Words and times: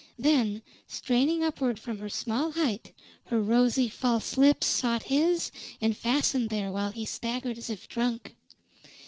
Then, 0.17 0.63
straining 0.87 1.43
upward 1.43 1.77
from 1.77 1.99
her 1.99 2.09
small 2.09 2.53
height, 2.53 2.91
her 3.25 3.39
rosy, 3.39 3.87
false 3.87 4.35
lips 4.35 4.65
sought 4.65 5.03
his 5.03 5.51
and 5.79 5.95
fastened 5.95 6.49
there 6.49 6.71
while 6.71 6.89
he 6.91 7.05
staggered 7.05 7.59
as 7.59 7.69
if 7.69 7.87
drunk. 7.87 8.35